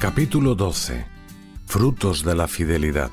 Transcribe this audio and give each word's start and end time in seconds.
Capítulo 0.00 0.54
12. 0.54 1.04
Frutos 1.66 2.22
de 2.22 2.36
la 2.36 2.46
fidelidad. 2.46 3.10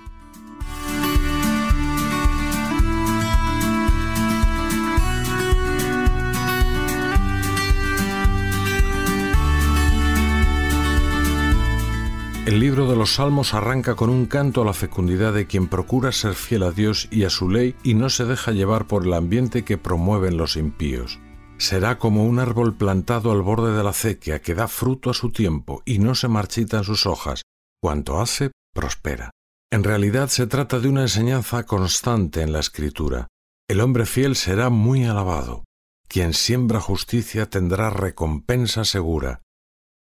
El 12.46 12.60
libro 12.60 12.88
de 12.88 12.96
los 12.96 13.16
Salmos 13.16 13.56
arranca 13.56 13.96
con 13.96 14.12
un 14.12 14.28
canto 14.28 14.62
a 14.62 14.66
la 14.66 14.74
fecundidad 14.74 15.34
de 15.34 15.48
quien 15.48 15.68
procura 15.68 16.12
ser 16.12 16.36
fiel 16.36 16.62
a 16.62 16.70
Dios 16.70 17.08
y 17.10 17.24
a 17.24 17.32
su 17.32 17.50
ley 17.50 17.74
y 17.82 17.96
no 17.96 18.12
se 18.12 18.26
deja 18.26 18.52
llevar 18.52 18.86
por 18.86 19.08
el 19.08 19.14
ambiente 19.16 19.66
que 19.66 19.80
promueven 19.80 20.38
los 20.38 20.56
impíos. 20.56 21.20
Será 21.58 21.98
como 21.98 22.26
un 22.26 22.40
árbol 22.40 22.76
plantado 22.76 23.32
al 23.32 23.42
borde 23.42 23.76
de 23.76 23.84
la 23.84 23.92
acequia 23.92 24.42
que 24.42 24.56
da 24.56 24.68
fruto 24.68 25.10
a 25.10 25.14
su 25.14 25.32
tiempo 25.32 25.82
y 25.86 26.00
no 26.00 26.14
se 26.14 26.28
marchitan 26.28 26.84
sus 26.84 27.06
hojas. 27.06 27.44
Cuanto 27.82 28.20
hace, 28.20 28.52
prospera. 28.74 29.32
En 29.72 29.84
realidad 29.84 30.30
se 30.30 30.48
trata 30.48 30.80
de 30.80 30.90
una 30.90 31.02
enseñanza 31.02 31.66
constante 31.66 32.42
en 32.42 32.52
la 32.52 32.60
Escritura. 32.60 33.28
El 33.70 33.82
hombre 33.82 34.06
fiel 34.06 34.36
será 34.36 34.70
muy 34.70 35.06
alabado. 35.06 35.64
Quien 36.08 36.34
siembra 36.34 36.80
justicia 36.80 37.50
tendrá 37.50 37.90
recompensa 37.90 38.86
segura. 38.86 39.42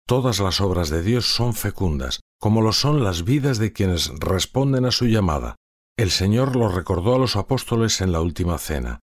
Todas 0.07 0.39
las 0.39 0.59
obras 0.59 0.89
de 0.89 1.01
Dios 1.01 1.25
son 1.33 1.53
fecundas, 1.53 2.19
como 2.39 2.61
lo 2.61 2.73
son 2.73 3.03
las 3.03 3.23
vidas 3.23 3.57
de 3.57 3.73
quienes 3.73 4.09
responden 4.19 4.85
a 4.85 4.91
su 4.91 5.05
llamada. 5.05 5.55
El 5.97 6.11
Señor 6.11 6.55
lo 6.55 6.69
recordó 6.69 7.15
a 7.15 7.19
los 7.19 7.35
apóstoles 7.35 8.01
en 8.01 8.11
la 8.11 8.21
última 8.21 8.57
cena. 8.57 8.99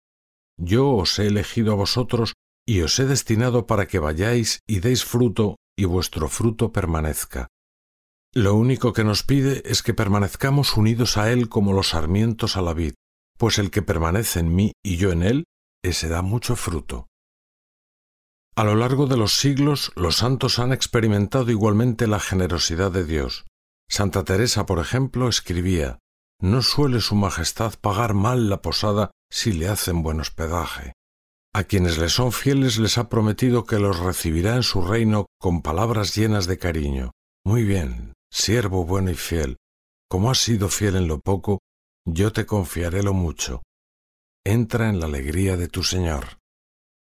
Yo 0.56 0.90
os 0.90 1.18
he 1.18 1.26
elegido 1.26 1.72
a 1.72 1.76
vosotros 1.76 2.34
y 2.66 2.80
os 2.82 2.98
he 2.98 3.06
destinado 3.06 3.66
para 3.66 3.86
que 3.86 3.98
vayáis 3.98 4.60
y 4.66 4.80
deis 4.80 5.04
fruto 5.04 5.56
y 5.76 5.84
vuestro 5.84 6.28
fruto 6.28 6.72
permanezca. 6.72 7.48
Lo 8.32 8.54
único 8.54 8.92
que 8.92 9.04
nos 9.04 9.22
pide 9.22 9.62
es 9.64 9.82
que 9.82 9.94
permanezcamos 9.94 10.76
unidos 10.76 11.16
a 11.16 11.30
Él 11.30 11.48
como 11.48 11.72
los 11.72 11.90
sarmientos 11.90 12.56
a 12.56 12.62
la 12.62 12.74
vid, 12.74 12.94
pues 13.38 13.58
el 13.58 13.70
que 13.70 13.82
permanece 13.82 14.40
en 14.40 14.54
mí 14.54 14.72
y 14.82 14.96
yo 14.96 15.12
en 15.12 15.22
Él, 15.22 15.44
ese 15.82 16.08
da 16.08 16.22
mucho 16.22 16.56
fruto. 16.56 17.06
A 18.56 18.64
lo 18.64 18.76
largo 18.76 19.06
de 19.06 19.16
los 19.16 19.34
siglos, 19.34 19.92
los 19.96 20.16
santos 20.16 20.58
han 20.58 20.72
experimentado 20.72 21.50
igualmente 21.50 22.06
la 22.06 22.20
generosidad 22.20 22.92
de 22.92 23.04
Dios. 23.04 23.44
Santa 23.88 24.24
Teresa, 24.24 24.64
por 24.64 24.78
ejemplo, 24.78 25.28
escribía 25.28 25.98
No 26.40 26.62
suele 26.62 27.00
Su 27.00 27.16
Majestad 27.16 27.74
pagar 27.80 28.14
mal 28.14 28.48
la 28.48 28.62
posada 28.62 29.10
si 29.34 29.52
le 29.52 29.66
hacen 29.66 30.04
buen 30.04 30.20
hospedaje. 30.20 30.92
A 31.52 31.64
quienes 31.64 31.98
le 31.98 32.08
son 32.08 32.30
fieles 32.30 32.78
les 32.78 32.98
ha 32.98 33.08
prometido 33.08 33.64
que 33.64 33.80
los 33.80 33.98
recibirá 33.98 34.54
en 34.54 34.62
su 34.62 34.80
reino 34.80 35.26
con 35.40 35.60
palabras 35.60 36.14
llenas 36.14 36.46
de 36.46 36.56
cariño. 36.56 37.10
Muy 37.44 37.64
bien, 37.64 38.14
siervo 38.30 38.84
bueno 38.84 39.10
y 39.10 39.16
fiel. 39.16 39.56
Como 40.08 40.30
has 40.30 40.38
sido 40.38 40.68
fiel 40.68 40.94
en 40.94 41.08
lo 41.08 41.18
poco, 41.18 41.58
yo 42.06 42.32
te 42.32 42.46
confiaré 42.46 43.02
lo 43.02 43.12
mucho. 43.12 43.62
Entra 44.44 44.88
en 44.88 45.00
la 45.00 45.06
alegría 45.06 45.56
de 45.56 45.66
tu 45.66 45.82
Señor. 45.82 46.38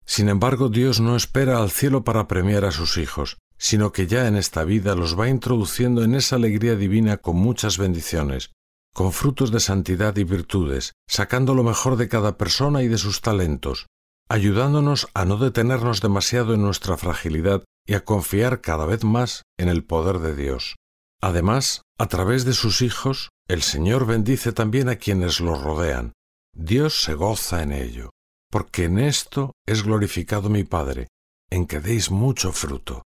Sin 0.06 0.30
embargo, 0.30 0.70
Dios 0.70 1.02
no 1.02 1.18
espera 1.18 1.58
al 1.58 1.70
cielo 1.70 2.06
para 2.06 2.30
premiar 2.30 2.64
a 2.64 2.72
sus 2.72 2.98
hijos, 2.98 3.40
sino 3.58 3.92
que 3.92 4.08
ya 4.08 4.28
en 4.28 4.38
esta 4.38 4.64
vida 4.64 4.96
los 4.96 5.20
va 5.20 5.28
introduciendo 5.28 6.02
en 6.02 6.16
esa 6.16 6.38
alegría 6.38 6.78
divina 6.78 7.18
con 7.18 7.36
muchas 7.36 7.78
bendiciones, 7.78 8.52
con 8.96 9.12
frutos 9.12 9.52
de 9.52 9.60
santidad 9.60 10.16
y 10.16 10.24
virtudes, 10.24 10.94
sacando 11.08 11.54
lo 11.54 11.64
mejor 11.64 11.98
de 11.98 12.08
cada 12.08 12.38
persona 12.38 12.82
y 12.82 12.88
de 12.88 12.98
sus 12.98 13.22
talentos, 13.22 13.88
ayudándonos 14.30 15.08
a 15.14 15.26
no 15.26 15.38
detenernos 15.38 16.02
demasiado 16.02 16.56
en 16.56 16.64
nuestra 16.64 16.98
fragilidad 16.98 17.64
y 17.86 17.94
a 17.94 18.04
confiar 18.04 18.62
cada 18.62 18.86
vez 18.86 19.04
más 19.04 19.44
en 19.60 19.70
el 19.70 19.84
poder 19.84 20.20
de 20.20 20.36
Dios. 20.36 20.76
Además, 21.22 21.82
a 22.00 22.08
través 22.08 22.46
de 22.46 22.54
sus 22.54 22.82
hijos, 22.82 23.30
el 23.48 23.62
Señor 23.62 24.08
bendice 24.08 24.52
también 24.54 24.90
a 24.90 24.96
quienes 24.96 25.40
los 25.40 25.62
rodean. 25.62 26.14
Dios 26.56 27.04
se 27.04 27.14
goza 27.14 27.62
en 27.62 27.74
ello 27.74 28.10
porque 28.56 28.86
en 28.86 29.00
esto 29.00 29.52
es 29.66 29.84
glorificado 29.84 30.50
mi 30.50 30.64
Padre, 30.64 31.10
en 31.50 31.66
que 31.68 31.82
deis 31.82 32.10
mucho 32.10 32.54
fruto. 32.54 33.04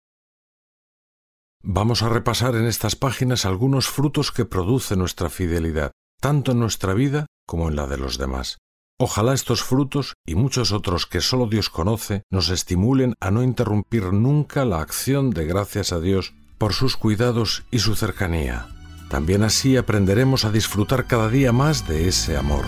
Vamos 1.62 2.04
a 2.04 2.10
repasar 2.10 2.56
en 2.56 2.66
estas 2.66 2.96
páginas 2.96 3.46
algunos 3.46 3.90
frutos 3.90 4.32
que 4.32 4.46
produce 4.46 4.96
nuestra 4.96 5.30
fidelidad, 5.30 5.92
tanto 6.22 6.54
en 6.54 6.60
nuestra 6.60 6.94
vida 6.94 7.26
como 7.46 7.68
en 7.68 7.76
la 7.76 7.86
de 7.86 7.98
los 7.98 8.18
demás. 8.18 8.60
Ojalá 8.98 9.34
estos 9.34 9.64
frutos 9.64 10.14
y 10.26 10.36
muchos 10.36 10.72
otros 10.72 11.06
que 11.06 11.22
solo 11.22 11.48
Dios 11.48 11.70
conoce 11.70 12.24
nos 12.30 12.50
estimulen 12.50 13.14
a 13.20 13.32
no 13.32 13.44
interrumpir 13.44 14.12
nunca 14.14 14.66
la 14.66 14.82
acción 14.82 15.32
de 15.32 15.46
gracias 15.46 15.92
a 15.92 16.00
Dios 16.00 16.34
por 16.58 16.74
sus 16.74 16.98
cuidados 16.98 17.64
y 17.72 17.80
su 17.80 17.96
cercanía. 17.96 18.68
También 19.10 19.44
así 19.44 19.76
aprenderemos 19.76 20.46
a 20.46 20.52
disfrutar 20.52 21.08
cada 21.08 21.30
día 21.30 21.52
más 21.52 21.88
de 21.88 22.08
ese 22.08 22.38
amor. 22.38 22.66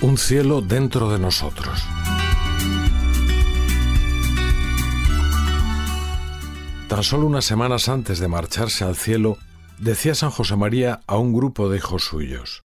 Un 0.00 0.16
cielo 0.16 0.60
dentro 0.60 1.10
de 1.10 1.18
nosotros. 1.18 1.82
Tan 6.88 7.02
solo 7.02 7.26
unas 7.26 7.44
semanas 7.44 7.88
antes 7.88 8.20
de 8.20 8.28
marcharse 8.28 8.84
al 8.84 8.96
cielo, 8.96 9.38
decía 9.78 10.14
San 10.14 10.30
José 10.30 10.56
María 10.56 11.00
a 11.06 11.18
un 11.18 11.32
grupo 11.32 11.68
de 11.68 11.78
hijos 11.78 12.04
suyos, 12.04 12.62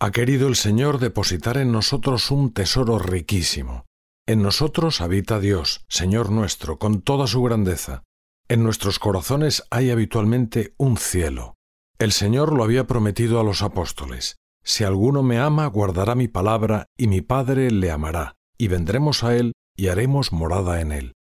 Ha 0.00 0.10
querido 0.12 0.46
el 0.46 0.56
Señor 0.56 0.98
depositar 0.98 1.56
en 1.56 1.72
nosotros 1.72 2.30
un 2.30 2.52
tesoro 2.52 2.98
riquísimo. 2.98 3.86
En 4.26 4.42
nosotros 4.42 5.00
habita 5.00 5.40
Dios, 5.40 5.84
Señor 5.88 6.30
nuestro, 6.30 6.78
con 6.78 7.00
toda 7.00 7.26
su 7.26 7.42
grandeza. 7.42 8.04
En 8.48 8.62
nuestros 8.62 8.98
corazones 8.98 9.64
hay 9.70 9.90
habitualmente 9.90 10.74
un 10.76 10.98
cielo. 10.98 11.56
El 11.98 12.12
Señor 12.12 12.52
lo 12.52 12.62
había 12.62 12.86
prometido 12.86 13.40
a 13.40 13.44
los 13.44 13.62
apóstoles. 13.62 14.36
Si 14.64 14.84
alguno 14.84 15.22
me 15.22 15.38
ama, 15.38 15.66
guardará 15.66 16.14
mi 16.14 16.28
palabra, 16.28 16.86
y 16.96 17.08
mi 17.08 17.20
Padre 17.22 17.70
le 17.70 17.90
amará, 17.90 18.36
y 18.58 18.68
vendremos 18.68 19.24
a 19.24 19.36
él 19.36 19.52
y 19.76 19.88
haremos 19.88 20.32
morada 20.32 20.80
en 20.80 20.92
él. 20.92 21.12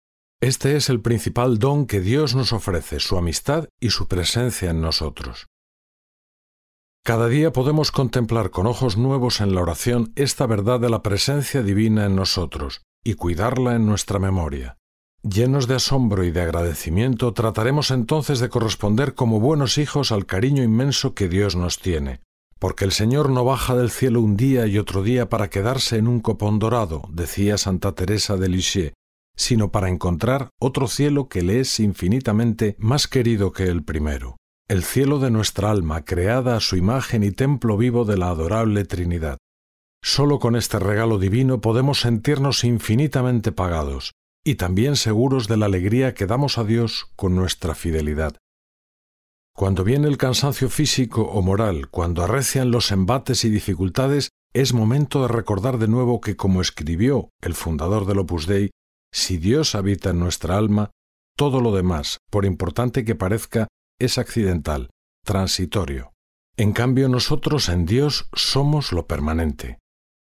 Este 0.41 0.77
es 0.77 0.91
el 0.91 1.01
principal 1.01 1.59
don 1.59 1.87
que 1.87 2.01
Dios 2.01 2.35
nos 2.35 2.53
ofrece, 2.53 3.01
su 3.01 3.17
amistad 3.17 3.69
y 3.81 3.91
su 3.91 4.07
presencia 4.07 4.71
en 4.71 4.81
nosotros. 4.81 5.47
Cada 7.05 7.29
día 7.29 7.53
podemos 7.53 7.93
contemplar 7.93 8.51
con 8.51 8.67
ojos 8.67 8.97
nuevos 8.97 9.41
en 9.41 9.55
la 9.55 9.63
oración 9.63 10.13
esta 10.17 10.47
verdad 10.47 10.81
de 10.81 10.91
la 10.91 11.03
presencia 11.03 11.63
divina 11.63 12.05
en 12.05 12.17
nosotros 12.17 12.83
y 13.05 13.15
cuidarla 13.15 13.77
en 13.77 13.87
nuestra 13.87 14.19
memoria. 14.19 14.77
Llenos 15.23 15.69
de 15.69 15.77
asombro 15.77 16.25
y 16.25 16.33
de 16.33 16.43
agradecimiento, 16.43 17.33
trataremos 17.33 17.91
entonces 17.91 18.41
de 18.41 18.49
corresponder 18.49 19.15
como 19.15 19.41
buenos 19.41 19.79
hijos 19.79 20.11
al 20.11 20.27
cariño 20.27 20.63
inmenso 20.63 21.15
que 21.15 21.29
Dios 21.29 21.55
nos 21.55 21.79
tiene, 21.79 22.21
porque 22.59 22.85
el 22.85 22.93
Señor 22.93 23.31
no 23.31 23.45
baja 23.45 23.77
del 23.77 23.91
cielo 23.91 24.21
un 24.21 24.37
día 24.37 24.67
y 24.67 24.79
otro 24.79 25.03
día 25.03 25.29
para 25.29 25.51
quedarse 25.51 25.99
en 25.99 26.09
un 26.09 26.21
copón 26.21 26.59
dorado, 26.59 27.03
decía 27.11 27.59
Santa 27.59 27.93
Teresa 27.93 28.37
de 28.37 28.49
Lisieux, 28.49 28.93
sino 29.37 29.71
para 29.71 29.91
encontrar 29.91 30.49
otro 30.59 30.89
cielo 30.89 31.29
que 31.29 31.43
le 31.43 31.61
es 31.61 31.79
infinitamente 31.81 32.75
más 32.79 33.07
querido 33.07 33.53
que 33.53 33.65
el 33.65 33.85
primero, 33.85 34.37
el 34.69 34.83
cielo 34.83 35.19
de 35.19 35.31
nuestra 35.31 35.71
alma, 35.71 36.05
creada 36.05 36.57
a 36.57 36.61
su 36.61 36.77
imagen 36.77 37.23
y 37.23 37.31
templo 37.31 37.77
vivo 37.77 38.05
de 38.05 38.17
la 38.17 38.31
adorable 38.31 38.85
Trinidad. 38.85 39.39
Solo 40.03 40.39
con 40.39 40.57
este 40.57 40.79
regalo 40.79 41.19
divino 41.19 41.61
podemos 41.61 42.01
sentirnos 42.01 42.65
infinitamente 42.65 43.53
pagados 43.53 44.13
y 44.45 44.55
también 44.55 44.97
seguros 44.97 45.49
de 45.49 45.57
la 45.57 45.67
alegría 45.67 46.15
que 46.15 46.27
damos 46.27 46.59
a 46.59 46.65
Dios 46.65 47.11
con 47.17 47.35
nuestra 47.35 47.75
fidelidad. 47.75 48.37
Cuando 49.57 49.85
viene 49.85 50.07
el 50.07 50.19
cansancio 50.19 50.69
físico 50.69 51.23
o 51.23 51.41
moral, 51.41 51.89
cuando 51.89 52.23
arrecian 52.23 52.71
los 52.71 52.93
embates 52.93 53.43
y 53.47 53.49
dificultades, 53.49 54.29
es 54.53 54.75
momento 54.75 55.23
de 55.23 55.29
recordar 55.29 55.79
de 55.79 55.89
nuevo 55.89 56.21
que, 56.21 56.37
como 56.37 56.61
escribió 56.61 57.31
el 57.41 57.55
fundador 57.55 58.05
del 58.05 58.19
Opus 58.19 58.47
Dei, 58.47 58.71
si 59.11 59.39
Dios 59.39 59.75
habita 59.75 60.11
en 60.11 60.19
nuestra 60.19 60.59
alma, 60.59 60.91
todo 61.39 61.63
lo 61.63 61.75
demás, 61.75 62.19
por 62.31 62.45
importante 62.45 63.03
que 63.07 63.15
parezca, 63.15 63.67
es 63.99 64.19
accidental, 64.19 64.91
transitorio. 65.25 66.13
En 66.59 66.73
cambio, 66.73 67.09
nosotros 67.09 67.71
en 67.71 67.87
Dios 67.87 68.29
somos 68.35 68.93
lo 68.93 69.07
permanente. 69.07 69.79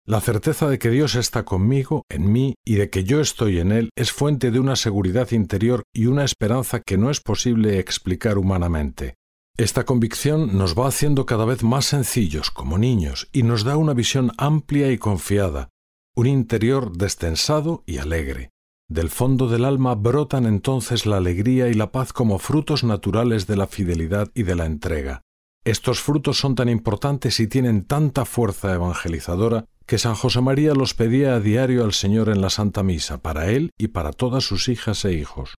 La 0.05 0.19
certeza 0.19 0.67
de 0.67 0.79
que 0.79 0.89
Dios 0.89 1.15
está 1.15 1.45
conmigo, 1.45 2.03
en 2.09 2.29
mí, 2.29 2.55
y 2.65 2.75
de 2.75 2.89
que 2.89 3.05
yo 3.05 3.21
estoy 3.21 3.59
en 3.59 3.71
Él 3.71 3.89
es 3.95 4.11
fuente 4.11 4.51
de 4.51 4.59
una 4.59 4.75
seguridad 4.75 5.31
interior 5.31 5.83
y 5.93 6.07
una 6.07 6.25
esperanza 6.25 6.81
que 6.81 6.97
no 6.97 7.09
es 7.09 7.21
posible 7.21 7.79
explicar 7.79 8.37
humanamente. 8.37 9.15
Esta 9.55 9.85
convicción 9.85 10.57
nos 10.57 10.77
va 10.77 10.87
haciendo 10.87 11.25
cada 11.25 11.45
vez 11.45 11.63
más 11.63 11.85
sencillos 11.85 12.51
como 12.51 12.77
niños 12.77 13.29
y 13.31 13.43
nos 13.43 13.63
da 13.63 13.77
una 13.77 13.93
visión 13.93 14.33
amplia 14.37 14.91
y 14.91 14.97
confiada, 14.97 15.69
un 16.17 16.27
interior 16.27 16.97
destensado 16.97 17.83
y 17.85 17.99
alegre. 17.99 18.49
Del 18.89 19.09
fondo 19.09 19.47
del 19.47 19.63
alma 19.63 19.95
brotan 19.95 20.45
entonces 20.45 21.05
la 21.05 21.15
alegría 21.15 21.69
y 21.69 21.75
la 21.75 21.93
paz 21.93 22.11
como 22.11 22.39
frutos 22.39 22.83
naturales 22.83 23.47
de 23.47 23.55
la 23.55 23.67
fidelidad 23.67 24.29
y 24.33 24.43
de 24.43 24.55
la 24.55 24.65
entrega. 24.65 25.21
Estos 25.63 26.01
frutos 26.01 26.37
son 26.37 26.55
tan 26.55 26.67
importantes 26.67 27.39
y 27.39 27.47
tienen 27.47 27.85
tanta 27.85 28.25
fuerza 28.25 28.73
evangelizadora 28.73 29.65
que 29.85 29.97
San 29.97 30.15
José 30.15 30.41
María 30.41 30.73
los 30.73 30.93
pedía 30.93 31.35
a 31.35 31.39
diario 31.39 31.83
al 31.83 31.93
Señor 31.93 32.29
en 32.29 32.41
la 32.41 32.49
Santa 32.49 32.83
Misa, 32.83 33.19
para 33.19 33.49
él 33.49 33.71
y 33.77 33.89
para 33.89 34.11
todas 34.11 34.43
sus 34.43 34.69
hijas 34.69 35.03
e 35.05 35.13
hijos. 35.13 35.55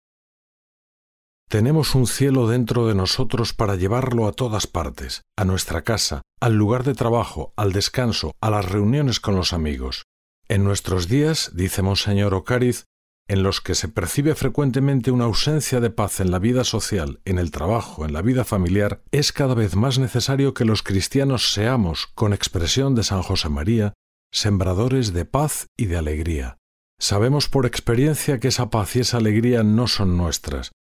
Tenemos 1.49 1.95
un 1.95 2.07
cielo 2.07 2.49
dentro 2.49 2.87
de 2.87 2.95
nosotros 2.95 3.53
para 3.53 3.77
llevarlo 3.77 4.27
a 4.27 4.33
todas 4.33 4.67
partes, 4.67 5.23
a 5.37 5.45
nuestra 5.45 5.83
casa, 5.83 6.23
al 6.41 6.55
lugar 6.55 6.85
de 6.85 6.95
trabajo, 6.95 7.53
al 7.57 7.73
descanso, 7.73 8.33
a 8.41 8.51
las 8.51 8.65
reuniones 8.65 9.21
con 9.21 9.37
los 9.37 9.53
amigos. 9.53 10.05
En 10.49 10.65
nuestros 10.65 11.09
días, 11.09 11.53
dice 11.55 11.83
Monseñor 11.83 12.35
Ocariz, 12.35 12.85
en 13.29 13.43
los 13.43 13.61
que 13.61 13.75
se 13.75 13.89
percibe 13.89 14.35
frecuentemente 14.35 15.11
una 15.11 15.25
ausencia 15.25 15.81
de 15.81 15.91
paz 15.91 16.21
en 16.21 16.31
la 16.31 16.39
vida 16.39 16.65
social, 16.65 17.21
en 17.25 17.39
el 17.39 17.51
trabajo, 17.51 18.05
en 18.05 18.13
la 18.13 18.21
vida 18.21 18.45
familiar, 18.45 19.03
es 19.13 19.33
cada 19.33 19.55
vez 19.55 19.77
más 19.77 19.99
necesario 19.99 20.53
que 20.53 20.67
los 20.67 20.83
cristianos 20.83 21.53
seamos, 21.53 22.07
con 22.15 22.35
expresión 22.35 22.95
de 22.95 23.03
San 23.03 23.23
José 23.23 23.49
María, 23.49 23.95
sembradores 24.35 25.13
de 25.13 25.25
paz 25.25 25.69
y 25.79 25.87
de 25.87 25.97
alegría. 25.97 26.59
Sabemos 26.99 27.49
por 27.49 27.67
experiencia 27.67 28.41
que 28.41 28.49
esa 28.49 28.69
paz 28.69 28.97
y 28.97 29.01
esa 29.01 29.19
alegría 29.19 29.63
no 29.63 29.87
son 29.87 30.17
nuestras. 30.17 30.73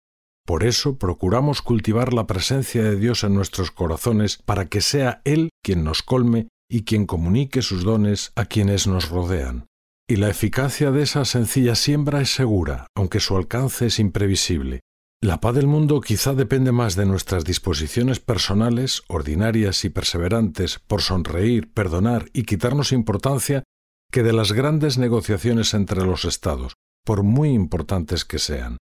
Por 0.45 0.63
eso 0.63 0.97
procuramos 0.97 1.61
cultivar 1.61 2.13
la 2.13 2.25
presencia 2.25 2.83
de 2.83 2.97
Dios 2.97 3.23
en 3.23 3.35
nuestros 3.35 3.71
corazones 3.71 4.39
para 4.43 4.65
que 4.65 4.81
sea 4.81 5.21
Él 5.23 5.49
quien 5.63 5.83
nos 5.83 6.01
colme 6.01 6.47
y 6.69 6.83
quien 6.83 7.05
comunique 7.05 7.61
sus 7.61 7.83
dones 7.83 8.33
a 8.35 8.45
quienes 8.45 8.87
nos 8.87 9.09
rodean. 9.09 9.67
Y 10.09 10.15
la 10.15 10.29
eficacia 10.29 10.91
de 10.91 11.03
esa 11.03 11.23
sencilla 11.23 11.75
siembra 11.75 12.21
es 12.21 12.33
segura, 12.33 12.87
aunque 12.95 13.19
su 13.19 13.37
alcance 13.37 13.85
es 13.85 13.99
imprevisible. 13.99 14.81
La 15.23 15.39
paz 15.39 15.55
del 15.55 15.67
mundo 15.67 16.01
quizá 16.01 16.33
depende 16.33 16.73
más 16.73 16.97
de 16.97 17.05
nuestras 17.05 17.45
disposiciones 17.45 18.19
personales, 18.19 19.03
ordinarias 19.07 19.85
y 19.85 19.89
perseverantes, 19.89 20.79
por 20.79 21.01
sonreír, 21.01 21.71
perdonar 21.71 22.25
y 22.33 22.43
quitarnos 22.43 22.91
importancia, 22.91 23.63
que 24.11 24.21
de 24.21 24.33
las 24.33 24.51
grandes 24.51 24.97
negociaciones 24.97 25.73
entre 25.75 26.03
los 26.03 26.25
estados, 26.25 26.73
por 27.05 27.23
muy 27.23 27.51
importantes 27.51 28.25
que 28.25 28.37
sean. 28.37 28.75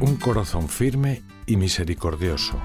Un 0.00 0.16
corazón 0.20 0.68
firme 0.68 1.22
y 1.46 1.56
misericordioso. 1.56 2.60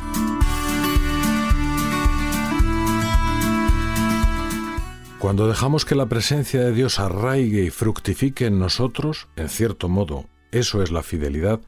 Cuando 5.22 5.48
dejamos 5.48 5.86
que 5.86 5.94
la 5.94 6.08
presencia 6.08 6.62
de 6.62 6.74
Dios 6.74 7.00
arraigue 7.00 7.64
y 7.64 7.70
fructifique 7.70 8.48
en 8.48 8.58
nosotros, 8.58 9.28
en 9.36 9.50
cierto 9.50 9.88
modo, 9.88 10.26
eso 10.52 10.82
es 10.82 10.90
la 10.90 11.04
fidelidad, 11.04 11.62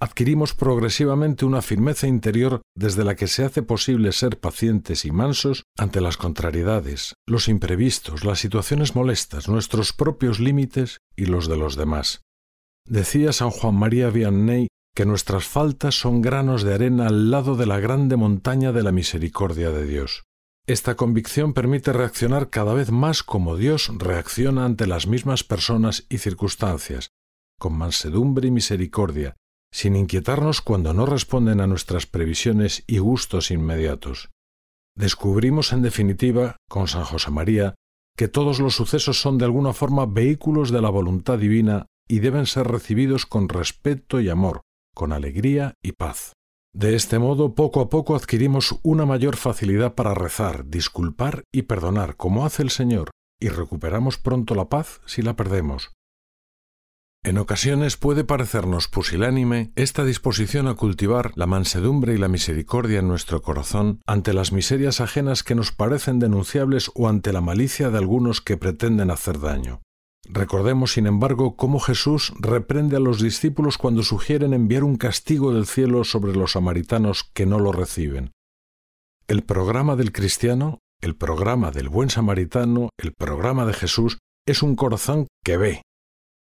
adquirimos 0.00 0.54
progresivamente 0.54 1.44
una 1.44 1.62
firmeza 1.62 2.08
interior 2.08 2.62
desde 2.74 3.04
la 3.04 3.14
que 3.14 3.28
se 3.28 3.44
hace 3.44 3.62
posible 3.62 4.10
ser 4.10 4.40
pacientes 4.40 5.04
y 5.04 5.12
mansos 5.12 5.62
ante 5.78 6.00
las 6.00 6.16
contrariedades, 6.16 7.14
los 7.28 7.46
imprevistos, 7.46 8.24
las 8.24 8.40
situaciones 8.40 8.96
molestas, 8.96 9.48
nuestros 9.48 9.92
propios 9.92 10.40
límites 10.40 10.98
y 11.14 11.26
los 11.26 11.46
de 11.46 11.58
los 11.58 11.76
demás. 11.76 12.22
Decía 12.88 13.32
San 13.32 13.50
Juan 13.50 13.76
María 13.76 14.10
Vianney 14.10 14.66
que 14.96 15.06
nuestras 15.06 15.46
faltas 15.46 15.94
son 15.94 16.22
granos 16.22 16.64
de 16.64 16.74
arena 16.74 17.06
al 17.06 17.30
lado 17.30 17.54
de 17.54 17.66
la 17.66 17.78
grande 17.78 18.16
montaña 18.16 18.72
de 18.72 18.82
la 18.82 18.90
misericordia 18.90 19.70
de 19.70 19.86
Dios. 19.86 20.24
Esta 20.66 20.96
convicción 20.96 21.52
permite 21.52 21.92
reaccionar 21.92 22.50
cada 22.50 22.74
vez 22.74 22.90
más 22.90 23.22
como 23.22 23.56
Dios 23.56 23.92
reacciona 23.98 24.64
ante 24.64 24.88
las 24.88 25.06
mismas 25.06 25.44
personas 25.44 26.06
y 26.08 26.18
circunstancias, 26.18 27.10
con 27.56 27.78
mansedumbre 27.78 28.48
y 28.48 28.50
misericordia, 28.50 29.36
sin 29.72 29.94
inquietarnos 29.94 30.62
cuando 30.62 30.92
no 30.92 31.06
responden 31.06 31.60
a 31.60 31.68
nuestras 31.68 32.06
previsiones 32.06 32.82
y 32.88 32.98
gustos 32.98 33.52
inmediatos. 33.52 34.30
Descubrimos, 34.96 35.72
en 35.72 35.82
definitiva, 35.82 36.56
con 36.68 36.88
San 36.88 37.04
José 37.04 37.30
María, 37.30 37.76
que 38.16 38.26
todos 38.26 38.58
los 38.58 38.74
sucesos 38.74 39.20
son 39.20 39.38
de 39.38 39.44
alguna 39.44 39.72
forma 39.72 40.06
vehículos 40.06 40.70
de 40.70 40.80
la 40.80 40.90
voluntad 40.90 41.38
divina 41.38 41.86
y 42.08 42.20
deben 42.20 42.46
ser 42.46 42.66
recibidos 42.66 43.24
con 43.24 43.48
respeto 43.48 44.20
y 44.20 44.30
amor, 44.30 44.62
con 44.94 45.12
alegría 45.12 45.74
y 45.80 45.92
paz. 45.92 46.35
De 46.76 46.94
este 46.94 47.18
modo, 47.18 47.54
poco 47.54 47.80
a 47.80 47.88
poco 47.88 48.14
adquirimos 48.14 48.78
una 48.82 49.06
mayor 49.06 49.36
facilidad 49.36 49.94
para 49.94 50.12
rezar, 50.12 50.66
disculpar 50.68 51.44
y 51.50 51.62
perdonar, 51.62 52.16
como 52.16 52.44
hace 52.44 52.62
el 52.62 52.68
Señor, 52.68 53.12
y 53.40 53.48
recuperamos 53.48 54.18
pronto 54.18 54.54
la 54.54 54.68
paz 54.68 55.00
si 55.06 55.22
la 55.22 55.36
perdemos. 55.36 55.92
En 57.24 57.38
ocasiones 57.38 57.96
puede 57.96 58.24
parecernos 58.24 58.88
pusilánime 58.88 59.72
esta 59.74 60.04
disposición 60.04 60.68
a 60.68 60.74
cultivar 60.74 61.32
la 61.34 61.46
mansedumbre 61.46 62.12
y 62.12 62.18
la 62.18 62.28
misericordia 62.28 62.98
en 62.98 63.08
nuestro 63.08 63.40
corazón 63.40 64.02
ante 64.06 64.34
las 64.34 64.52
miserias 64.52 65.00
ajenas 65.00 65.42
que 65.42 65.54
nos 65.54 65.72
parecen 65.72 66.18
denunciables 66.18 66.90
o 66.94 67.08
ante 67.08 67.32
la 67.32 67.40
malicia 67.40 67.88
de 67.88 67.96
algunos 67.96 68.42
que 68.42 68.58
pretenden 68.58 69.10
hacer 69.10 69.40
daño. 69.40 69.80
Recordemos, 70.28 70.92
sin 70.92 71.06
embargo, 71.06 71.56
cómo 71.56 71.78
Jesús 71.78 72.32
reprende 72.40 72.96
a 72.96 73.00
los 73.00 73.22
discípulos 73.22 73.78
cuando 73.78 74.02
sugieren 74.02 74.54
enviar 74.54 74.82
un 74.82 74.96
castigo 74.96 75.52
del 75.52 75.66
cielo 75.66 76.04
sobre 76.04 76.34
los 76.34 76.52
samaritanos 76.52 77.30
que 77.32 77.46
no 77.46 77.60
lo 77.60 77.72
reciben. 77.72 78.32
El 79.28 79.42
programa 79.42 79.94
del 79.96 80.12
cristiano, 80.12 80.80
el 81.00 81.16
programa 81.16 81.70
del 81.70 81.88
buen 81.88 82.10
samaritano, 82.10 82.90
el 82.98 83.12
programa 83.12 83.66
de 83.66 83.72
Jesús, 83.72 84.18
es 84.46 84.62
un 84.62 84.76
corazón 84.76 85.28
que 85.44 85.56
ve. 85.56 85.82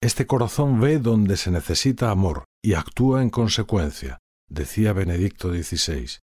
Este 0.02 0.26
corazón 0.26 0.80
ve 0.80 1.00
donde 1.00 1.38
se 1.38 1.52
necesita 1.52 2.12
amor 2.12 2.46
y 2.64 2.74
actúa 2.74 3.22
en 3.22 3.30
consecuencia, 3.30 4.20
decía 4.50 4.94
Benedicto 4.94 5.52
XVI. 5.52 6.20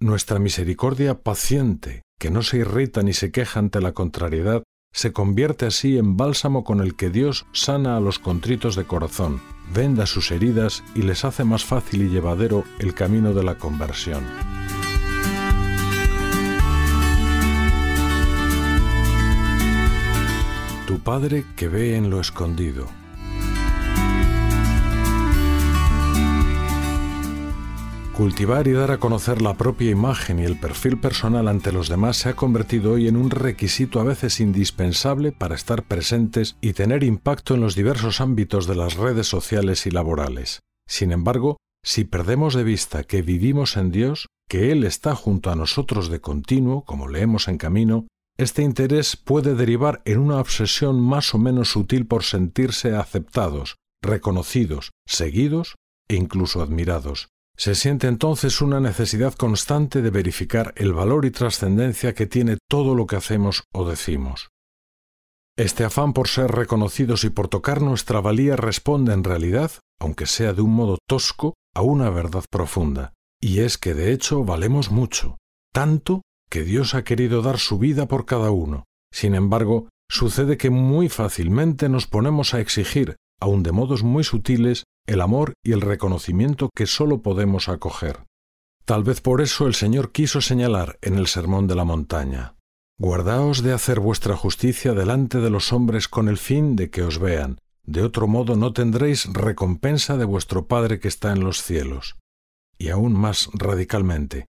Nuestra 0.00 0.38
misericordia 0.38 1.22
paciente, 1.22 2.02
que 2.18 2.30
no 2.30 2.42
se 2.42 2.58
irrita 2.58 3.02
ni 3.02 3.12
se 3.12 3.30
queja 3.30 3.60
ante 3.60 3.80
la 3.80 3.92
contrariedad, 3.92 4.62
se 4.92 5.12
convierte 5.12 5.66
así 5.66 5.98
en 5.98 6.16
bálsamo 6.16 6.64
con 6.64 6.80
el 6.80 6.94
que 6.94 7.10
Dios 7.10 7.46
sana 7.52 7.96
a 7.96 8.00
los 8.00 8.18
contritos 8.18 8.74
de 8.76 8.84
corazón, 8.84 9.40
venda 9.72 10.06
sus 10.06 10.30
heridas 10.30 10.82
y 10.94 11.02
les 11.02 11.24
hace 11.24 11.44
más 11.44 11.64
fácil 11.64 12.02
y 12.02 12.08
llevadero 12.08 12.64
el 12.78 12.94
camino 12.94 13.32
de 13.32 13.44
la 13.44 13.56
conversión. 13.56 14.24
Tu 20.86 20.98
Padre 20.98 21.44
que 21.56 21.68
ve 21.68 21.96
en 21.96 22.10
lo 22.10 22.20
escondido 22.20 22.88
Cultivar 28.16 28.66
y 28.66 28.72
dar 28.72 28.90
a 28.90 28.98
conocer 28.98 29.40
la 29.40 29.56
propia 29.56 29.90
imagen 29.90 30.40
y 30.40 30.44
el 30.44 30.58
perfil 30.58 30.98
personal 30.98 31.48
ante 31.48 31.72
los 31.72 31.88
demás 31.88 32.18
se 32.18 32.28
ha 32.28 32.36
convertido 32.36 32.92
hoy 32.92 33.08
en 33.08 33.16
un 33.16 33.30
requisito 33.30 34.00
a 34.00 34.04
veces 34.04 34.40
indispensable 34.40 35.32
para 35.32 35.54
estar 35.54 35.84
presentes 35.84 36.56
y 36.60 36.72
tener 36.72 37.02
impacto 37.02 37.54
en 37.54 37.60
los 37.60 37.74
diversos 37.74 38.20
ámbitos 38.20 38.66
de 38.66 38.74
las 38.74 38.96
redes 38.96 39.26
sociales 39.26 39.86
y 39.86 39.90
laborales. 39.90 40.60
Sin 40.86 41.12
embargo, 41.12 41.56
si 41.82 42.04
perdemos 42.04 42.54
de 42.54 42.64
vista 42.64 43.04
que 43.04 43.22
vivimos 43.22 43.76
en 43.76 43.90
Dios, 43.90 44.26
que 44.48 44.72
Él 44.72 44.84
está 44.84 45.14
junto 45.14 45.50
a 45.50 45.56
nosotros 45.56 46.10
de 46.10 46.20
continuo, 46.20 46.84
como 46.84 47.08
leemos 47.08 47.48
en 47.48 47.56
camino, 47.56 48.06
este 48.36 48.62
interés 48.62 49.16
puede 49.16 49.54
derivar 49.54 50.02
en 50.04 50.18
una 50.18 50.40
obsesión 50.40 51.00
más 51.00 51.34
o 51.34 51.38
menos 51.38 51.70
sutil 51.70 52.06
por 52.06 52.24
sentirse 52.24 52.94
aceptados, 52.96 53.76
reconocidos, 54.02 54.90
seguidos 55.06 55.76
e 56.08 56.16
incluso 56.16 56.60
admirados, 56.60 57.28
se 57.60 57.74
siente 57.74 58.06
entonces 58.06 58.62
una 58.62 58.80
necesidad 58.80 59.34
constante 59.34 60.00
de 60.00 60.08
verificar 60.08 60.72
el 60.76 60.94
valor 60.94 61.26
y 61.26 61.30
trascendencia 61.30 62.14
que 62.14 62.26
tiene 62.26 62.56
todo 62.70 62.94
lo 62.94 63.06
que 63.06 63.16
hacemos 63.16 63.64
o 63.74 63.86
decimos. 63.86 64.48
Este 65.58 65.84
afán 65.84 66.14
por 66.14 66.28
ser 66.28 66.52
reconocidos 66.52 67.22
y 67.24 67.28
por 67.28 67.48
tocar 67.48 67.82
nuestra 67.82 68.22
valía 68.22 68.56
responde 68.56 69.12
en 69.12 69.24
realidad, 69.24 69.72
aunque 70.00 70.24
sea 70.24 70.54
de 70.54 70.62
un 70.62 70.72
modo 70.72 70.96
tosco, 71.06 71.52
a 71.74 71.82
una 71.82 72.08
verdad 72.08 72.44
profunda, 72.50 73.12
y 73.38 73.60
es 73.60 73.76
que 73.76 73.92
de 73.92 74.10
hecho 74.12 74.42
valemos 74.42 74.90
mucho, 74.90 75.36
tanto 75.70 76.22
que 76.48 76.64
Dios 76.64 76.94
ha 76.94 77.04
querido 77.04 77.42
dar 77.42 77.58
su 77.58 77.78
vida 77.78 78.08
por 78.08 78.24
cada 78.24 78.50
uno. 78.50 78.84
Sin 79.12 79.34
embargo, 79.34 79.90
sucede 80.08 80.56
que 80.56 80.70
muy 80.70 81.10
fácilmente 81.10 81.90
nos 81.90 82.06
ponemos 82.06 82.54
a 82.54 82.60
exigir, 82.60 83.16
aun 83.38 83.62
de 83.62 83.72
modos 83.72 84.02
muy 84.02 84.24
sutiles, 84.24 84.84
el 85.06 85.20
amor 85.20 85.54
y 85.62 85.72
el 85.72 85.80
reconocimiento 85.80 86.70
que 86.74 86.86
sólo 86.86 87.22
podemos 87.22 87.68
acoger. 87.68 88.24
Tal 88.84 89.04
vez 89.04 89.20
por 89.20 89.40
eso 89.40 89.66
el 89.66 89.74
Señor 89.74 90.12
quiso 90.12 90.40
señalar 90.40 90.98
en 91.02 91.14
el 91.14 91.26
Sermón 91.26 91.66
de 91.66 91.74
la 91.74 91.84
Montaña, 91.84 92.56
Guardaos 93.00 93.62
de 93.62 93.72
hacer 93.72 93.98
vuestra 93.98 94.36
justicia 94.36 94.92
delante 94.92 95.38
de 95.38 95.48
los 95.48 95.72
hombres 95.72 96.06
con 96.06 96.28
el 96.28 96.36
fin 96.36 96.76
de 96.76 96.90
que 96.90 97.02
os 97.02 97.18
vean, 97.18 97.58
de 97.82 98.02
otro 98.02 98.26
modo 98.26 98.56
no 98.56 98.74
tendréis 98.74 99.24
recompensa 99.32 100.18
de 100.18 100.26
vuestro 100.26 100.66
Padre 100.66 101.00
que 101.00 101.08
está 101.08 101.32
en 101.32 101.40
los 101.40 101.62
cielos. 101.62 102.18
Y 102.76 102.90
aún 102.90 103.14
más 103.14 103.48
radicalmente, 103.54 104.48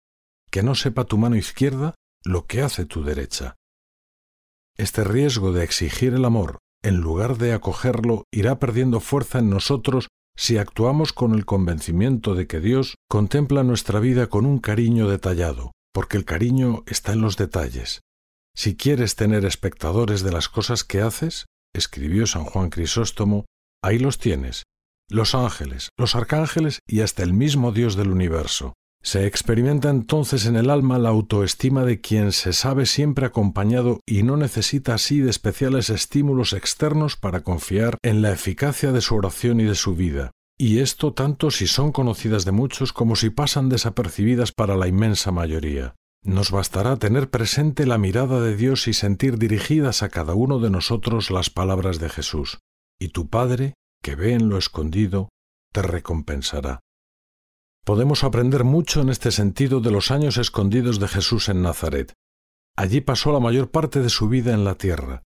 que 0.49 0.63
no 0.63 0.75
sepa 0.75 1.03
tu 1.03 1.17
mano 1.17 1.35
izquierda 1.35 1.95
lo 2.23 2.45
que 2.45 2.61
hace 2.61 2.85
tu 2.85 3.03
derecha. 3.03 3.57
Este 4.77 5.03
riesgo 5.03 5.51
de 5.51 5.65
exigir 5.65 6.13
el 6.13 6.23
amor 6.23 6.59
en 6.83 7.01
lugar 7.01 7.37
de 7.37 7.51
acogerlo 7.51 8.23
irá 8.31 8.59
perdiendo 8.59 9.01
fuerza 9.01 9.39
en 9.39 9.49
nosotros 9.49 10.07
si 10.37 10.57
actuamos 10.57 11.13
con 11.13 11.33
el 11.33 11.45
convencimiento 11.45 12.35
de 12.35 12.47
que 12.47 12.59
Dios 12.59 12.95
contempla 13.09 13.63
nuestra 13.63 13.99
vida 13.99 14.27
con 14.27 14.45
un 14.45 14.59
cariño 14.59 15.09
detallado, 15.09 15.71
porque 15.91 16.15
el 16.15 16.25
cariño 16.25 16.83
está 16.85 17.13
en 17.13 17.21
los 17.21 17.37
detalles. 17.37 18.01
Si 18.55 18.75
quieres 18.75 19.15
tener 19.15 19.45
espectadores 19.45 20.21
de 20.21 20.31
las 20.31 20.47
cosas 20.47 20.83
que 20.83 21.01
haces, 21.01 21.45
escribió 21.73 22.27
San 22.27 22.45
Juan 22.45 22.69
Crisóstomo, 22.69 23.45
ahí 23.83 23.97
los 23.97 24.19
tienes, 24.19 24.63
los 25.09 25.33
ángeles, 25.35 25.89
los 25.97 26.15
arcángeles 26.15 26.79
y 26.87 27.01
hasta 27.01 27.23
el 27.23 27.33
mismo 27.33 27.71
Dios 27.71 27.95
del 27.95 28.11
universo. 28.11 28.73
Se 29.07 29.25
experimenta 29.25 29.89
entonces 29.89 30.47
en 30.47 30.57
el 30.57 30.69
alma 30.69 30.99
la 30.99 31.07
autoestima 31.07 31.85
de 31.85 32.01
quien 32.01 32.33
se 32.33 32.51
sabe 32.51 32.85
siempre 32.85 33.25
acompañado 33.25 34.01
y 34.05 34.23
no 34.23 34.35
necesita 34.35 34.95
así 34.95 35.21
de 35.21 35.29
especiales 35.29 35.89
estímulos 35.89 36.51
externos 36.51 37.15
para 37.15 37.39
confiar 37.39 37.99
en 38.03 38.21
la 38.21 38.33
eficacia 38.33 38.91
de 38.91 38.99
su 38.99 39.15
oración 39.15 39.61
y 39.61 39.63
de 39.63 39.75
su 39.75 39.95
vida. 39.95 40.31
Y 40.57 40.79
esto 40.79 41.13
tanto 41.13 41.51
si 41.51 41.67
son 41.67 41.93
conocidas 41.93 42.43
de 42.43 42.51
muchos 42.51 42.91
como 42.91 43.15
si 43.15 43.29
pasan 43.29 43.69
desapercibidas 43.69 44.51
para 44.51 44.75
la 44.75 44.89
inmensa 44.89 45.31
mayoría. 45.31 45.95
Nos 46.25 46.51
bastará 46.51 46.97
tener 46.97 47.29
presente 47.29 47.85
la 47.85 47.97
mirada 47.97 48.41
de 48.41 48.57
Dios 48.57 48.89
y 48.89 48.93
sentir 48.93 49.37
dirigidas 49.37 50.03
a 50.03 50.09
cada 50.09 50.33
uno 50.33 50.59
de 50.59 50.69
nosotros 50.69 51.31
las 51.31 51.49
palabras 51.49 51.99
de 51.99 52.09
Jesús. 52.09 52.59
Y 52.99 53.07
tu 53.07 53.29
Padre, 53.29 53.73
que 54.03 54.15
ve 54.15 54.33
en 54.33 54.49
lo 54.49 54.57
escondido, 54.57 55.29
te 55.71 55.81
recompensará. 55.81 56.81
Podemos 57.87 58.25
aprender 58.25 58.65
mucho 58.65 58.99
en 58.99 59.07
este 59.07 59.31
sentido 59.31 59.79
de 59.79 59.91
los 59.91 60.11
años 60.11 60.35
escondidos 60.35 60.99
de 60.99 61.07
Jesús 61.07 61.47
en 61.47 61.61
Nazaret. 61.61 62.11
Allí 62.75 62.99
pasó 62.99 63.31
la 63.31 63.39
mayor 63.39 63.71
parte 63.71 64.01
de 64.01 64.09
su 64.09 64.27
vida 64.27 64.53
en 64.53 64.65
la 64.65 64.75
tierra. 64.75 65.23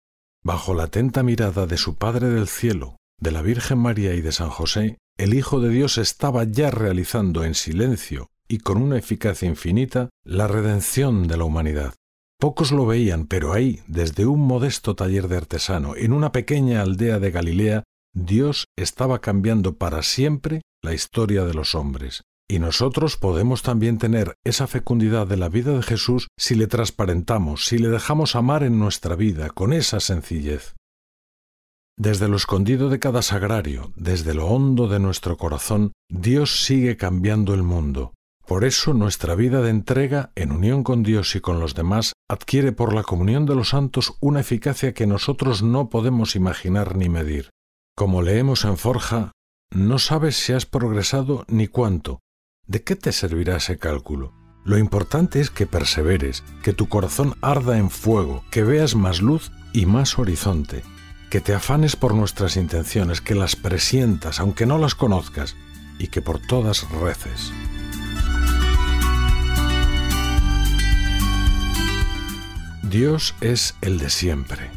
Bajo 0.42 0.72
la 0.72 0.84
atenta 0.84 1.22
mirada 1.22 1.66
de 1.66 1.76
su 1.76 1.96
Padre 1.96 2.30
del 2.30 2.48
Cielo, 2.48 2.96
de 3.20 3.30
la 3.30 3.42
Virgen 3.42 3.76
María 3.76 4.14
y 4.14 4.22
de 4.22 4.32
San 4.32 4.48
José, 4.48 4.96
el 5.18 5.34
Hijo 5.34 5.60
de 5.60 5.68
Dios 5.68 5.98
estaba 5.98 6.44
ya 6.44 6.70
realizando 6.70 7.44
en 7.44 7.54
silencio 7.54 8.30
y 8.48 8.56
con 8.56 8.80
una 8.80 8.96
eficacia 8.96 9.46
infinita 9.46 10.08
la 10.24 10.48
redención 10.48 11.28
de 11.28 11.36
la 11.36 11.44
humanidad. 11.44 11.92
Pocos 12.40 12.72
lo 12.72 12.86
veían, 12.86 13.26
pero 13.26 13.52
ahí, 13.52 13.82
desde 13.86 14.24
un 14.24 14.40
modesto 14.40 14.96
taller 14.96 15.28
de 15.28 15.36
artesano, 15.36 15.94
en 15.94 16.14
una 16.14 16.32
pequeña 16.32 16.80
aldea 16.80 17.18
de 17.18 17.30
Galilea, 17.30 17.84
Dios 18.14 18.64
estaba 18.78 19.20
cambiando 19.20 19.76
para 19.76 20.02
siempre 20.02 20.62
la 20.82 20.94
historia 20.94 21.44
de 21.44 21.52
los 21.52 21.74
hombres. 21.74 22.22
Y 22.48 22.60
nosotros 22.60 23.16
podemos 23.16 23.62
también 23.62 23.98
tener 23.98 24.36
esa 24.44 24.68
fecundidad 24.68 25.26
de 25.26 25.36
la 25.36 25.48
vida 25.48 25.72
de 25.72 25.82
Jesús 25.82 26.28
si 26.38 26.54
le 26.54 26.68
transparentamos, 26.68 27.66
si 27.66 27.78
le 27.78 27.88
dejamos 27.88 28.36
amar 28.36 28.62
en 28.62 28.78
nuestra 28.78 29.16
vida 29.16 29.50
con 29.50 29.72
esa 29.72 29.98
sencillez. 29.98 30.76
Desde 31.98 32.28
lo 32.28 32.36
escondido 32.36 32.88
de 32.88 33.00
cada 33.00 33.22
sagrario, 33.22 33.92
desde 33.96 34.34
lo 34.34 34.46
hondo 34.46 34.86
de 34.86 35.00
nuestro 35.00 35.36
corazón, 35.36 35.92
Dios 36.08 36.64
sigue 36.64 36.96
cambiando 36.96 37.52
el 37.54 37.62
mundo. 37.62 38.12
Por 38.46 38.64
eso 38.64 38.94
nuestra 38.94 39.34
vida 39.34 39.60
de 39.60 39.70
entrega, 39.70 40.30
en 40.36 40.52
unión 40.52 40.84
con 40.84 41.02
Dios 41.02 41.34
y 41.34 41.40
con 41.40 41.58
los 41.58 41.74
demás, 41.74 42.12
adquiere 42.28 42.70
por 42.70 42.92
la 42.94 43.02
comunión 43.02 43.44
de 43.44 43.56
los 43.56 43.70
santos 43.70 44.14
una 44.20 44.40
eficacia 44.40 44.94
que 44.94 45.06
nosotros 45.08 45.64
no 45.64 45.88
podemos 45.88 46.36
imaginar 46.36 46.94
ni 46.94 47.08
medir. 47.08 47.50
Como 47.96 48.22
leemos 48.22 48.64
en 48.64 48.76
Forja, 48.76 49.32
no 49.72 49.98
sabes 49.98 50.36
si 50.36 50.52
has 50.52 50.64
progresado 50.64 51.44
ni 51.48 51.66
cuánto, 51.66 52.20
¿De 52.66 52.82
qué 52.82 52.96
te 52.96 53.12
servirá 53.12 53.58
ese 53.58 53.78
cálculo? 53.78 54.34
Lo 54.64 54.76
importante 54.76 55.40
es 55.40 55.50
que 55.50 55.68
perseveres, 55.68 56.42
que 56.64 56.72
tu 56.72 56.88
corazón 56.88 57.36
arda 57.40 57.78
en 57.78 57.90
fuego, 57.90 58.44
que 58.50 58.64
veas 58.64 58.96
más 58.96 59.22
luz 59.22 59.52
y 59.72 59.86
más 59.86 60.18
horizonte, 60.18 60.82
que 61.30 61.40
te 61.40 61.54
afanes 61.54 61.94
por 61.94 62.14
nuestras 62.14 62.56
intenciones, 62.56 63.20
que 63.20 63.36
las 63.36 63.54
presientas 63.54 64.40
aunque 64.40 64.66
no 64.66 64.78
las 64.78 64.96
conozcas 64.96 65.54
y 66.00 66.08
que 66.08 66.22
por 66.22 66.40
todas 66.40 66.90
reces. 66.90 67.52
Dios 72.82 73.36
es 73.40 73.76
el 73.80 73.98
de 73.98 74.10
siempre. 74.10 74.75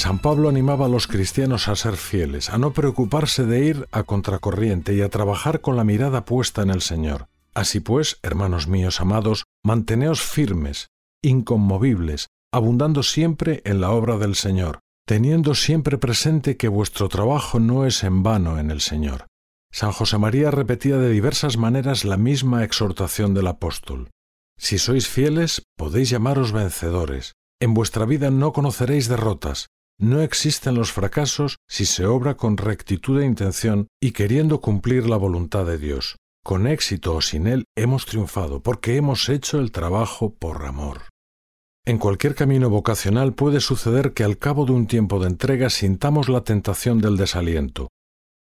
San 0.00 0.18
Pablo 0.18 0.48
animaba 0.48 0.86
a 0.86 0.88
los 0.88 1.06
cristianos 1.06 1.68
a 1.68 1.76
ser 1.76 1.98
fieles, 1.98 2.48
a 2.48 2.56
no 2.56 2.72
preocuparse 2.72 3.44
de 3.44 3.66
ir 3.66 3.86
a 3.92 4.04
contracorriente 4.04 4.94
y 4.94 5.02
a 5.02 5.10
trabajar 5.10 5.60
con 5.60 5.76
la 5.76 5.84
mirada 5.84 6.24
puesta 6.24 6.62
en 6.62 6.70
el 6.70 6.80
Señor. 6.80 7.28
Así 7.52 7.80
pues, 7.80 8.18
hermanos 8.22 8.66
míos 8.66 9.02
amados, 9.02 9.44
manteneos 9.62 10.22
firmes, 10.22 10.88
inconmovibles, 11.20 12.28
abundando 12.50 13.02
siempre 13.02 13.60
en 13.66 13.82
la 13.82 13.90
obra 13.90 14.16
del 14.16 14.36
Señor, 14.36 14.80
teniendo 15.06 15.54
siempre 15.54 15.98
presente 15.98 16.56
que 16.56 16.68
vuestro 16.68 17.10
trabajo 17.10 17.60
no 17.60 17.84
es 17.84 18.02
en 18.02 18.22
vano 18.22 18.58
en 18.58 18.70
el 18.70 18.80
Señor. 18.80 19.26
San 19.70 19.92
José 19.92 20.16
María 20.16 20.50
repetía 20.50 20.96
de 20.96 21.10
diversas 21.10 21.58
maneras 21.58 22.06
la 22.06 22.16
misma 22.16 22.64
exhortación 22.64 23.34
del 23.34 23.48
apóstol. 23.48 24.08
Si 24.56 24.78
sois 24.78 25.08
fieles, 25.08 25.62
podéis 25.76 26.08
llamaros 26.08 26.52
vencedores. 26.52 27.34
En 27.60 27.74
vuestra 27.74 28.06
vida 28.06 28.30
no 28.30 28.54
conoceréis 28.54 29.06
derrotas, 29.06 29.66
no 30.00 30.22
existen 30.22 30.74
los 30.74 30.92
fracasos 30.92 31.58
si 31.68 31.84
se 31.84 32.06
obra 32.06 32.36
con 32.36 32.56
rectitud 32.56 33.20
de 33.20 33.26
intención 33.26 33.88
y 34.00 34.12
queriendo 34.12 34.60
cumplir 34.60 35.08
la 35.08 35.16
voluntad 35.16 35.66
de 35.66 35.78
Dios. 35.78 36.16
Con 36.42 36.66
éxito 36.66 37.14
o 37.14 37.20
sin 37.20 37.46
él 37.46 37.64
hemos 37.76 38.06
triunfado 38.06 38.62
porque 38.62 38.96
hemos 38.96 39.28
hecho 39.28 39.60
el 39.60 39.72
trabajo 39.72 40.34
por 40.34 40.64
amor. 40.64 41.02
En 41.86 41.98
cualquier 41.98 42.34
camino 42.34 42.70
vocacional 42.70 43.34
puede 43.34 43.60
suceder 43.60 44.12
que 44.14 44.24
al 44.24 44.38
cabo 44.38 44.64
de 44.64 44.72
un 44.72 44.86
tiempo 44.86 45.20
de 45.20 45.26
entrega 45.26 45.68
sintamos 45.68 46.28
la 46.28 46.44
tentación 46.44 47.00
del 47.00 47.16
desaliento. 47.16 47.88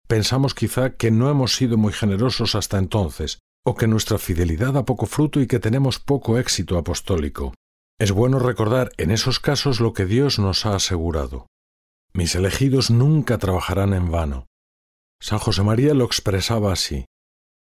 Pensamos 0.07 0.55
quizá 0.55 0.95
que 0.95 1.11
no 1.11 1.29
hemos 1.29 1.55
sido 1.55 1.77
muy 1.77 1.93
generosos 1.93 2.55
hasta 2.55 2.79
entonces, 2.79 3.39
o 3.65 3.75
que 3.75 3.87
nuestra 3.87 4.17
fidelidad 4.17 4.73
da 4.73 4.85
poco 4.85 5.05
fruto 5.05 5.39
y 5.39 5.47
que 5.47 5.59
tenemos 5.59 5.99
poco 5.99 6.37
éxito 6.37 6.77
apostólico. 6.77 7.53
Es 8.03 8.11
bueno 8.11 8.37
recordar 8.37 8.91
en 8.97 9.11
esos 9.11 9.39
casos 9.39 9.79
lo 9.79 9.93
que 9.93 10.05
Dios 10.05 10.37
nos 10.37 10.65
ha 10.65 10.75
asegurado. 10.75 11.47
Mis 12.11 12.35
elegidos 12.35 12.91
nunca 12.91 13.37
trabajarán 13.37 13.93
en 13.93 14.11
vano. 14.11 14.47
San 15.21 15.39
José 15.39 15.63
María 15.63 15.93
lo 15.93 16.03
expresaba 16.03 16.73
así. 16.73 17.05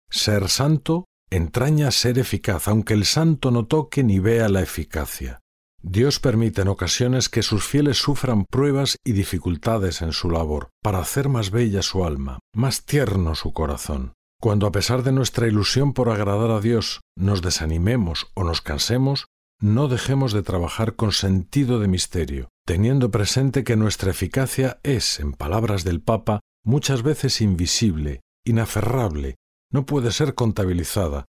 Ser 0.10 0.48
santo 0.48 1.03
entraña 1.30 1.92
ser 1.92 2.20
eficaz, 2.20 2.70
aunque 2.70 2.94
el 2.94 3.03
santo 3.03 3.51
no 3.51 3.65
toque 3.65 4.01
ni 4.01 4.20
vea 4.20 4.48
la 4.48 4.62
eficacia. 4.62 5.42
Dios 5.82 6.22
permite 6.22 6.62
en 6.62 6.70
ocasiones 6.70 7.27
que 7.27 7.44
sus 7.44 7.65
fieles 7.65 7.98
sufran 7.98 8.46
pruebas 8.46 8.96
y 9.03 9.12
dificultades 9.12 10.01
en 10.01 10.13
su 10.13 10.30
labor, 10.30 10.70
para 10.82 11.00
hacer 11.00 11.27
más 11.27 11.51
bella 11.51 11.82
su 11.82 12.06
alma, 12.06 12.39
más 12.56 12.86
tierno 12.86 13.36
su 13.36 13.51
corazón. 13.51 14.13
Cuando 14.39 14.68
a 14.68 14.72
pesar 14.72 15.03
de 15.03 15.12
nuestra 15.12 15.48
ilusión 15.48 15.92
por 15.92 16.08
agradar 16.08 16.51
a 16.51 16.62
Dios 16.62 17.01
nos 17.18 17.42
desanimemos 17.42 18.32
o 18.36 18.46
nos 18.46 18.62
cansemos, 18.62 19.25
no 19.63 19.88
dejemos 19.88 20.34
de 20.34 20.43
trabajar 20.43 20.98
con 20.98 21.13
sentido 21.13 21.79
de 21.79 21.88
misterio, 21.88 22.50
teniendo 22.65 23.12
presente 23.12 23.63
que 23.63 23.77
nuestra 23.77 24.12
eficacia 24.12 24.82
es, 24.84 25.22
en 25.22 25.32
palabras 25.32 25.86
del 25.86 26.01
Papa, 26.01 26.41
muchas 26.65 27.01
veces 27.01 27.39
invisible, 27.39 28.20
inaferrable, 28.46 29.36
no 29.72 29.86
puede 29.86 30.12
ser 30.12 30.36
contabilizada. 30.36 31.24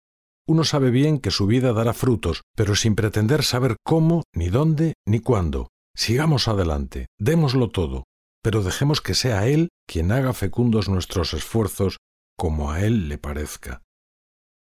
Uno 0.47 0.63
sabe 0.63 0.93
bien 0.93 1.19
que 1.19 1.33
su 1.33 1.49
vida 1.49 1.73
dará 1.73 1.93
frutos, 1.93 2.43
pero 2.55 2.77
sin 2.77 2.95
pretender 2.95 3.43
saber 3.43 3.75
cómo, 3.85 4.23
ni 4.33 4.49
dónde, 4.49 4.95
ni 5.05 5.19
cuándo. 5.19 5.67
Sigamos 5.97 6.47
adelante, 6.47 7.07
démoslo 7.19 7.69
todo, 7.69 8.05
pero 8.45 8.63
dejemos 8.63 9.01
que 9.01 9.15
sea 9.15 9.49
Él 9.49 9.71
quien 9.89 10.13
haga 10.13 10.35
fecundos 10.35 10.89
nuestros 10.89 11.35
esfuerzos 11.35 11.97
como 12.39 12.71
a 12.71 12.81
Él 12.81 13.09
le 13.09 13.19
parezca. 13.19 13.83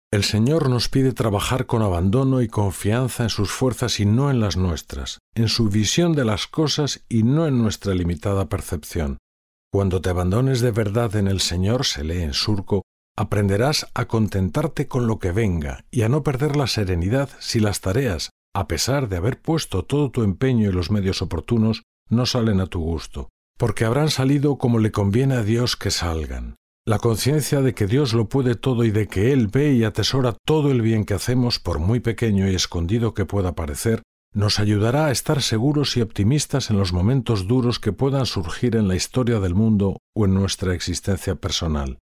El 0.09 0.23
Señor 0.23 0.69
nos 0.69 0.87
pide 0.87 1.11
trabajar 1.11 1.65
con 1.65 1.81
abandono 1.81 2.41
y 2.41 2.47
confianza 2.47 3.23
en 3.23 3.29
sus 3.29 3.51
fuerzas 3.51 3.99
y 3.99 4.05
no 4.05 4.31
en 4.31 4.39
las 4.39 4.55
nuestras, 4.55 5.19
en 5.35 5.49
su 5.49 5.67
visión 5.67 6.13
de 6.13 6.23
las 6.23 6.47
cosas 6.47 7.03
y 7.09 7.23
no 7.23 7.45
en 7.45 7.61
nuestra 7.61 7.93
limitada 7.93 8.47
percepción. 8.47 9.17
Cuando 9.69 9.99
te 9.99 10.09
abandones 10.09 10.61
de 10.61 10.71
verdad 10.71 11.13
en 11.17 11.27
el 11.27 11.41
Señor, 11.41 11.85
se 11.85 12.05
lee 12.05 12.21
en 12.21 12.33
surco, 12.33 12.83
aprenderás 13.17 13.87
a 13.95 14.05
contentarte 14.05 14.87
con 14.87 15.07
lo 15.07 15.19
que 15.19 15.33
venga 15.33 15.83
y 15.91 16.03
a 16.03 16.09
no 16.09 16.23
perder 16.23 16.55
la 16.55 16.67
serenidad 16.67 17.29
si 17.39 17.59
las 17.59 17.81
tareas, 17.81 18.29
a 18.55 18.65
pesar 18.69 19.09
de 19.09 19.17
haber 19.17 19.41
puesto 19.41 19.83
todo 19.83 20.09
tu 20.09 20.23
empeño 20.23 20.69
y 20.69 20.73
los 20.73 20.89
medios 20.89 21.21
oportunos, 21.21 21.83
no 22.09 22.25
salen 22.25 22.61
a 22.61 22.67
tu 22.67 22.79
gusto, 22.79 23.27
porque 23.57 23.83
habrán 23.83 24.09
salido 24.09 24.57
como 24.57 24.79
le 24.79 24.93
conviene 24.93 25.35
a 25.35 25.43
Dios 25.43 25.75
que 25.75 25.91
salgan. 25.91 26.55
La 26.87 26.99
conciencia 26.99 27.61
de 27.61 27.73
que 27.73 27.85
Dios 27.85 28.13
lo 28.13 28.29
puede 28.29 28.55
todo 28.55 28.85
y 28.85 28.91
de 28.91 29.09
que 29.09 29.33
Él 29.33 29.49
ve 29.49 29.73
y 29.73 29.83
atesora 29.83 30.37
todo 30.45 30.71
el 30.71 30.81
bien 30.81 31.03
que 31.03 31.15
hacemos, 31.15 31.59
por 31.59 31.79
muy 31.79 31.99
pequeño 31.99 32.49
y 32.49 32.55
escondido 32.55 33.13
que 33.13 33.25
pueda 33.25 33.55
parecer, 33.55 34.03
nos 34.33 34.57
ayudará 34.57 35.07
a 35.07 35.11
estar 35.11 35.41
seguros 35.41 35.97
y 35.97 36.01
optimistas 36.01 36.69
en 36.69 36.77
los 36.77 36.93
momentos 36.93 37.45
duros 37.45 37.81
que 37.81 37.91
puedan 37.91 38.25
surgir 38.25 38.77
en 38.77 38.87
la 38.87 38.95
historia 38.95 39.41
del 39.41 39.53
mundo 39.53 39.97
o 40.15 40.23
en 40.23 40.33
nuestra 40.33 40.73
existencia 40.73 41.35
personal. 41.35 41.97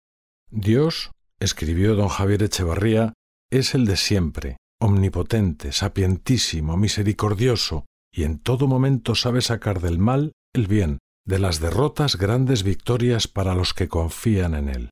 Dios, 0.50 1.12
escribió 1.40 1.96
don 1.96 2.08
Javier 2.08 2.42
Echevarría, 2.42 3.14
es 3.52 3.76
el 3.76 3.86
de 3.86 3.98
siempre, 3.98 4.58
omnipotente, 4.80 5.74
sapientísimo, 5.74 6.76
misericordioso, 6.76 7.86
y 8.12 8.24
en 8.24 8.40
todo 8.40 8.66
momento 8.66 9.14
sabe 9.14 9.42
sacar 9.42 9.80
del 9.80 10.00
mal 10.00 10.32
el 10.56 10.66
bien, 10.66 10.98
de 11.26 11.40
las 11.40 11.60
derrotas 11.60 12.16
grandes 12.16 12.64
victorias 12.64 13.28
para 13.28 13.56
los 13.56 13.74
que 13.74 13.88
confían 13.88 14.56
en 14.56 14.70
Él. 14.70 14.90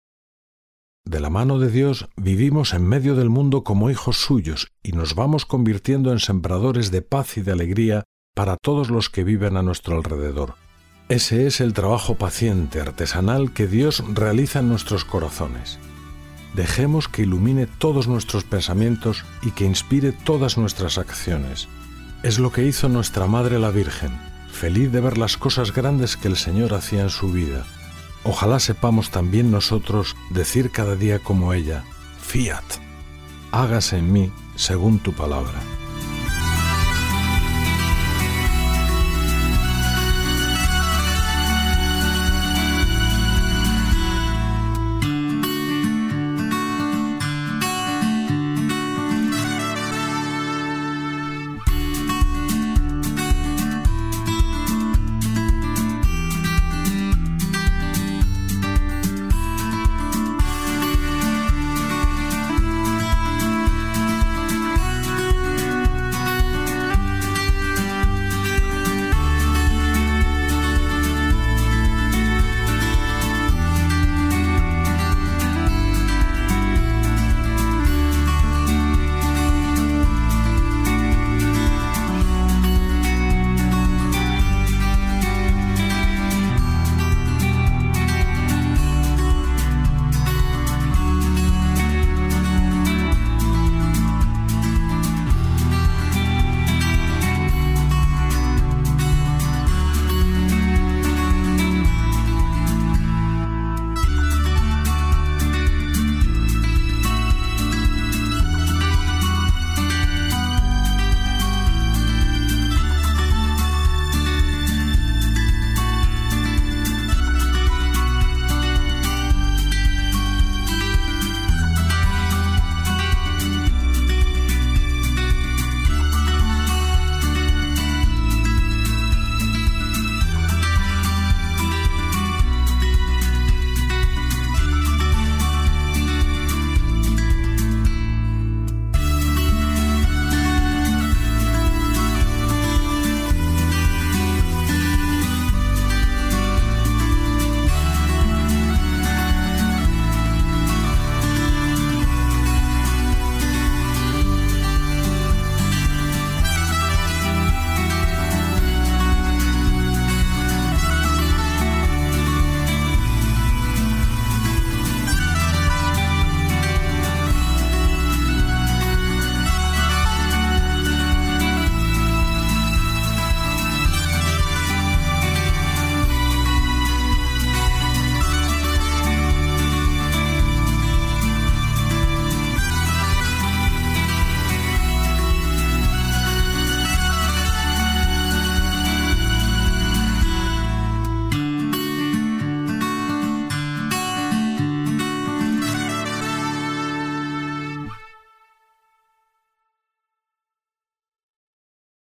De 1.05 1.19
la 1.19 1.29
mano 1.29 1.57
de 1.57 1.71
Dios 1.71 2.07
vivimos 2.17 2.73
en 2.73 2.85
medio 2.85 3.15
del 3.15 3.29
mundo 3.29 3.63
como 3.63 3.89
hijos 3.89 4.17
suyos 4.17 4.67
y 4.83 4.91
nos 4.91 5.15
vamos 5.15 5.45
convirtiendo 5.45 6.11
en 6.11 6.19
sembradores 6.19 6.91
de 6.91 7.01
paz 7.01 7.37
y 7.37 7.41
de 7.41 7.51
alegría 7.51 8.03
para 8.35 8.57
todos 8.57 8.89
los 8.89 9.09
que 9.09 9.23
viven 9.23 9.57
a 9.57 9.63
nuestro 9.63 9.95
alrededor. 9.95 10.55
Ese 11.09 11.47
es 11.47 11.61
el 11.61 11.73
trabajo 11.73 12.15
paciente, 12.15 12.79
artesanal 12.79 13.51
que 13.53 13.65
Dios 13.65 14.03
realiza 14.13 14.59
en 14.59 14.69
nuestros 14.69 15.05
corazones. 15.05 15.79
Dejemos 16.53 17.07
que 17.07 17.23
ilumine 17.23 17.65
todos 17.65 18.07
nuestros 18.07 18.43
pensamientos 18.43 19.25
y 19.41 19.51
que 19.51 19.65
inspire 19.65 20.11
todas 20.11 20.57
nuestras 20.57 20.99
acciones. 20.99 21.67
Es 22.21 22.37
lo 22.37 22.51
que 22.51 22.65
hizo 22.65 22.89
nuestra 22.89 23.25
Madre 23.25 23.57
la 23.57 23.71
Virgen, 23.71 24.11
feliz 24.59 24.91
de 24.91 24.99
ver 24.99 25.17
las 25.17 25.37
cosas 25.37 25.71
grandes 25.71 26.17
que 26.17 26.27
el 26.27 26.35
Señor 26.35 26.73
hacía 26.73 27.01
en 27.01 27.09
su 27.09 27.31
vida. 27.31 27.65
Ojalá 28.25 28.59
sepamos 28.59 29.09
también 29.09 29.51
nosotros 29.51 30.17
decir 30.31 30.69
cada 30.69 30.97
día 30.97 31.19
como 31.19 31.53
ella, 31.53 31.85
Fiat, 32.21 32.65
hágase 33.53 33.99
en 33.99 34.11
mí 34.11 34.31
según 34.57 34.99
tu 34.99 35.13
palabra. 35.13 35.61